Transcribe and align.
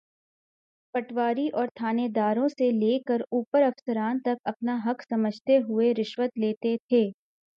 پٹواری 0.93 1.47
اورتھانیداروں 1.53 2.47
سے 2.49 2.69
لے 2.71 2.97
کر 3.07 3.21
اوپر 3.31 3.61
افسران 3.63 4.19
تک 4.25 4.37
اپنا 4.43 4.77
حق 4.85 5.01
سمجھتے 5.09 5.57
ہوئے 5.67 5.93
رشوت 5.93 6.39
لیتے 6.39 6.75
تھے۔ 6.87 7.03